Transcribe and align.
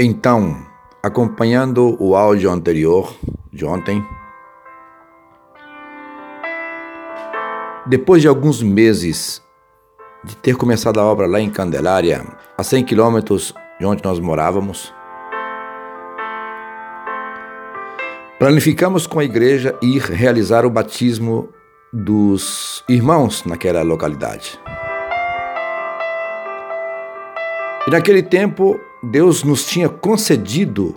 Então, 0.00 0.56
acompanhando 1.02 1.96
o 2.00 2.14
áudio 2.14 2.52
anterior 2.52 3.12
de 3.52 3.64
ontem, 3.64 4.00
depois 7.84 8.22
de 8.22 8.28
alguns 8.28 8.62
meses 8.62 9.42
de 10.22 10.36
ter 10.36 10.54
começado 10.54 11.00
a 11.00 11.04
obra 11.04 11.26
lá 11.26 11.40
em 11.40 11.50
Candelária, 11.50 12.24
a 12.56 12.62
100 12.62 12.84
quilômetros 12.84 13.52
de 13.80 13.86
onde 13.86 14.04
nós 14.04 14.20
morávamos, 14.20 14.94
planificamos 18.38 19.04
com 19.04 19.18
a 19.18 19.24
igreja 19.24 19.76
ir 19.82 20.02
realizar 20.02 20.64
o 20.64 20.70
batismo 20.70 21.48
dos 21.92 22.84
irmãos 22.88 23.42
naquela 23.44 23.82
localidade. 23.82 24.60
E 27.88 27.90
naquele 27.90 28.22
tempo, 28.22 28.78
Deus 29.02 29.44
nos 29.44 29.64
tinha 29.64 29.88
concedido 29.88 30.96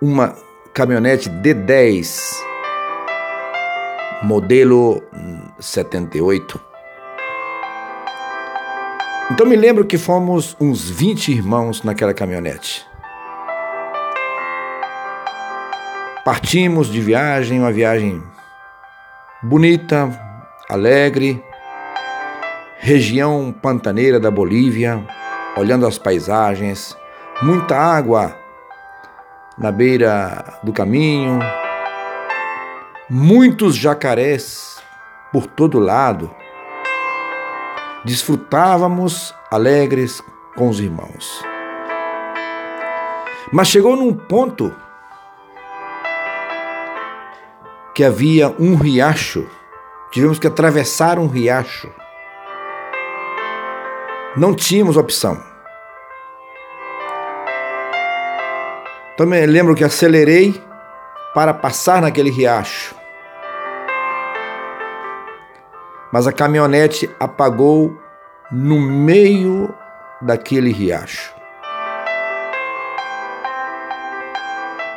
uma 0.00 0.36
caminhonete 0.72 1.28
D10, 1.28 2.32
modelo 4.22 5.02
78. 5.58 6.60
Então 9.32 9.46
me 9.46 9.56
lembro 9.56 9.84
que 9.84 9.98
fomos 9.98 10.56
uns 10.60 10.88
20 10.88 11.32
irmãos 11.32 11.82
naquela 11.82 12.14
caminhonete. 12.14 12.86
Partimos 16.24 16.88
de 16.88 17.00
viagem, 17.00 17.58
uma 17.58 17.72
viagem 17.72 18.22
bonita, 19.42 20.08
alegre, 20.68 21.42
região 22.78 23.52
pantaneira 23.60 24.20
da 24.20 24.30
Bolívia, 24.30 25.04
olhando 25.56 25.86
as 25.86 25.98
paisagens, 25.98 26.96
muita 27.42 27.76
água 27.76 28.36
na 29.56 29.70
beira 29.70 30.58
do 30.62 30.72
caminho, 30.72 31.38
muitos 33.08 33.76
jacarés 33.76 34.82
por 35.32 35.46
todo 35.46 35.78
lado. 35.78 36.30
Desfrutávamos 38.04 39.34
alegres 39.50 40.22
com 40.56 40.68
os 40.68 40.80
irmãos. 40.80 41.42
Mas 43.52 43.68
chegou 43.68 43.96
num 43.96 44.12
ponto 44.12 44.74
que 47.94 48.02
havia 48.02 48.48
um 48.58 48.74
riacho. 48.74 49.46
Tivemos 50.10 50.38
que 50.38 50.46
atravessar 50.46 51.18
um 51.18 51.26
riacho. 51.26 51.88
Não 54.36 54.52
tínhamos 54.52 54.96
opção. 54.96 55.40
Também 59.16 59.46
lembro 59.46 59.76
que 59.76 59.84
acelerei 59.84 60.60
para 61.32 61.54
passar 61.54 62.02
naquele 62.02 62.30
riacho. 62.30 62.96
Mas 66.12 66.26
a 66.26 66.32
caminhonete 66.32 67.08
apagou 67.20 67.96
no 68.50 68.80
meio 68.80 69.72
daquele 70.20 70.72
riacho. 70.72 71.32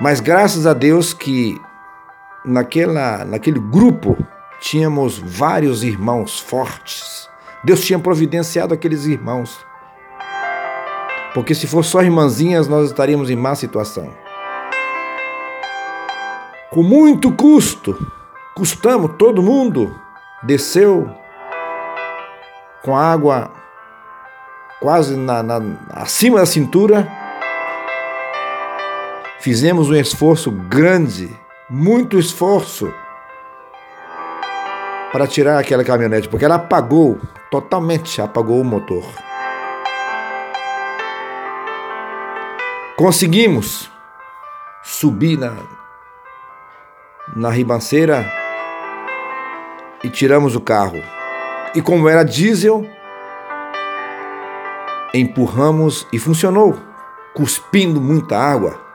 Mas 0.02 0.20
graças 0.20 0.66
a 0.66 0.74
Deus 0.74 1.14
que 1.14 1.60
naquela, 2.44 3.24
naquele 3.24 3.60
grupo 3.60 4.18
tínhamos 4.60 5.20
vários 5.20 5.84
irmãos 5.84 6.40
fortes. 6.40 7.07
Deus 7.68 7.82
tinha 7.82 8.00
providenciado 8.00 8.74
aqueles 8.74 9.06
irmãos. 9.06 9.60
Porque 11.34 11.54
se 11.54 11.68
fosse 11.68 11.90
só 11.90 12.02
irmãzinhas, 12.02 12.66
nós 12.66 12.90
estaríamos 12.90 13.30
em 13.30 13.36
má 13.36 13.56
situação. 13.56 14.10
Com 16.72 16.82
muito 16.82 17.30
custo, 17.34 17.94
custamos, 18.56 19.16
todo 19.18 19.44
mundo 19.44 19.94
desceu 20.44 21.14
com 22.84 22.96
água 22.96 23.52
quase 24.80 25.18
na, 25.18 25.44
na, 25.44 25.60
acima 25.90 26.40
da 26.40 26.46
cintura. 26.46 27.06
Fizemos 29.42 29.90
um 29.90 29.96
esforço 29.96 30.52
grande 30.52 31.38
muito 31.70 32.18
esforço 32.18 32.90
para 35.12 35.28
tirar 35.28 35.60
aquela 35.60 35.84
caminhonete, 35.84 36.30
porque 36.30 36.46
ela 36.46 36.56
apagou, 36.56 37.20
totalmente 37.52 38.22
apagou 38.22 38.62
o 38.62 38.66
motor. 38.66 39.04
Conseguimos 42.96 43.92
subir 44.84 45.38
na, 45.38 45.56
na 47.36 47.50
ribanceira 47.50 48.26
e 50.04 50.10
tiramos 50.10 50.56
o 50.56 50.62
carro. 50.62 51.02
E 51.76 51.82
como 51.82 52.10
era 52.10 52.24
diesel, 52.24 52.90
empurramos 55.14 56.08
e 56.12 56.18
funcionou, 56.18 56.78
cuspindo 57.34 58.02
muita 58.02 58.38
água. 58.38 58.88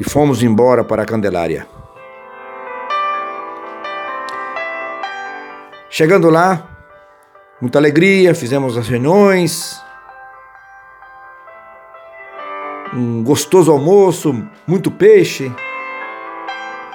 e 0.00 0.04
fomos 0.04 0.42
embora 0.42 0.82
para 0.82 1.02
a 1.02 1.06
Candelária. 1.06 1.68
Chegando 5.92 6.30
lá, 6.30 6.68
muita 7.60 7.80
alegria, 7.80 8.32
fizemos 8.32 8.78
as 8.78 8.86
reuniões, 8.86 9.82
um 12.94 13.24
gostoso 13.24 13.72
almoço, 13.72 14.48
muito 14.64 14.88
peixe, 14.88 15.52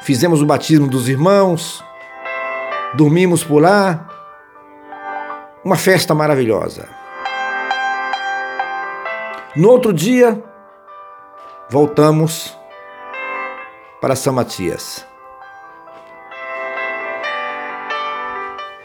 fizemos 0.04 0.42
o 0.42 0.46
batismo 0.46 0.88
dos 0.88 1.10
irmãos, 1.10 1.84
dormimos 2.94 3.44
por 3.44 3.62
lá, 3.62 4.08
uma 5.62 5.76
festa 5.76 6.16
maravilhosa. 6.16 6.88
No 9.58 9.70
outro 9.72 9.92
dia, 9.92 10.42
voltamos 11.70 12.58
para 14.00 14.16
São 14.16 14.34
Matias. 14.34 15.06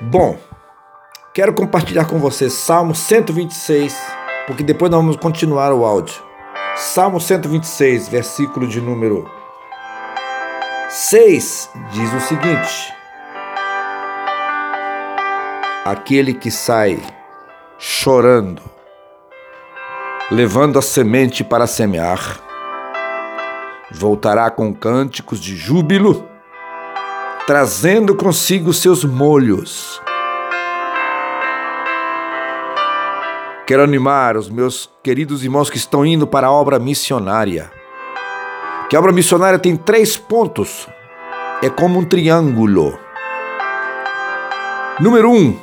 Bom, 0.03 0.38
quero 1.34 1.53
compartilhar 1.53 2.06
com 2.06 2.19
vocês 2.19 2.55
Salmo 2.55 2.94
126, 2.94 3.94
porque 4.47 4.62
depois 4.62 4.91
nós 4.91 4.99
vamos 4.99 5.16
continuar 5.16 5.75
o 5.75 5.84
áudio. 5.84 6.15
Salmo 6.75 7.21
126, 7.21 8.09
versículo 8.09 8.66
de 8.66 8.81
número 8.81 9.31
6 10.89 11.71
diz 11.93 12.15
o 12.15 12.21
seguinte: 12.21 12.94
Aquele 15.84 16.33
que 16.33 16.50
sai 16.50 16.99
chorando, 17.78 18.62
levando 20.31 20.78
a 20.78 20.83
semente 20.83 21.44
para 21.44 21.66
semear, 21.66 22.41
voltará 23.91 24.50
com 24.50 24.72
cânticos 24.72 25.39
de 25.39 25.55
júbilo, 25.55 26.30
trazendo 27.50 28.15
consigo 28.15 28.72
seus 28.72 29.05
molhos. 29.05 30.00
Quero 33.66 33.83
animar 33.83 34.36
os 34.36 34.48
meus 34.48 34.89
queridos 35.03 35.42
irmãos 35.42 35.69
que 35.69 35.77
estão 35.77 36.07
indo 36.07 36.28
para 36.28 36.47
a 36.47 36.53
obra 36.53 36.78
missionária. 36.78 37.69
Que 38.89 38.95
a 38.95 39.01
obra 39.01 39.10
missionária 39.10 39.59
tem 39.59 39.77
três 39.77 40.16
pontos. 40.16 40.86
É 41.60 41.69
como 41.69 41.98
um 41.98 42.04
triângulo. 42.04 42.97
Número 45.01 45.33
um, 45.33 45.59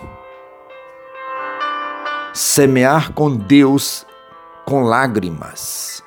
semear 2.33 3.13
com 3.13 3.33
Deus 3.33 4.05
com 4.65 4.83
lágrimas. 4.83 6.03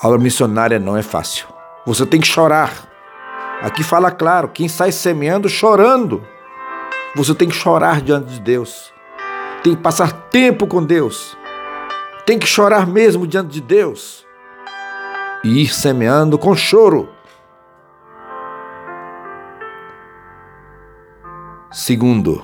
A 0.00 0.06
obra 0.06 0.20
missionária 0.20 0.78
não 0.78 0.96
é 0.96 1.02
fácil. 1.02 1.48
Você 1.84 2.06
tem 2.06 2.20
que 2.20 2.28
chorar. 2.28 2.86
Aqui 3.60 3.82
fala 3.82 4.10
claro: 4.10 4.48
quem 4.48 4.68
sai 4.68 4.92
semeando, 4.92 5.48
chorando. 5.48 6.24
Você 7.16 7.34
tem 7.34 7.48
que 7.48 7.54
chorar 7.54 8.00
diante 8.00 8.34
de 8.34 8.40
Deus. 8.40 8.92
Tem 9.62 9.74
que 9.74 9.82
passar 9.82 10.12
tempo 10.30 10.66
com 10.66 10.84
Deus. 10.84 11.36
Tem 12.24 12.38
que 12.38 12.46
chorar 12.46 12.86
mesmo 12.86 13.26
diante 13.26 13.48
de 13.48 13.60
Deus. 13.60 14.24
E 15.42 15.62
ir 15.62 15.74
semeando 15.74 16.38
com 16.38 16.54
choro. 16.54 17.08
Segundo, 21.72 22.42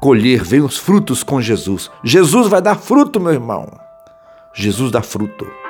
colher 0.00 0.42
vem 0.42 0.60
os 0.60 0.76
frutos 0.76 1.22
com 1.22 1.40
Jesus. 1.40 1.90
Jesus 2.02 2.48
vai 2.48 2.60
dar 2.60 2.76
fruto, 2.76 3.18
meu 3.18 3.32
irmão. 3.32 3.68
Jesus 4.54 4.90
dá 4.90 5.02
fruto. 5.02 5.63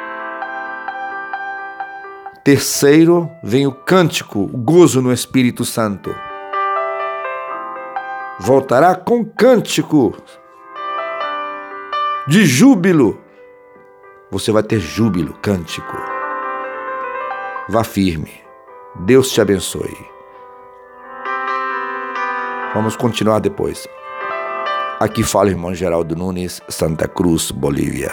Terceiro, 2.45 3.31
vem 3.43 3.67
o 3.67 3.73
cântico, 3.73 4.41
o 4.41 4.59
gozo 4.59 5.01
no 5.01 5.11
Espírito 5.11 5.65
Santo. 5.65 6.15
Voltará 8.39 8.95
com 8.95 9.25
cântico. 9.25 10.15
de 12.29 12.45
júbilo, 12.45 13.19
você 14.31 14.53
vai 14.53 14.63
ter 14.63 14.79
júbilo, 14.79 15.33
cântico. 15.41 15.97
Vá 17.71 17.83
firme. 17.83 18.43
Deus 19.07 19.31
te 19.31 19.41
abençoe. 19.41 19.97
Vamos 22.75 22.95
continuar 22.95 23.39
depois. 23.39 23.89
Aqui 25.01 25.23
fala 25.23 25.47
o 25.47 25.53
irmão 25.53 25.75
Geraldo 25.75 26.15
Nunes, 26.15 26.61
Santa 26.69 27.09
Cruz, 27.09 27.51
Bolívia. 27.51 28.13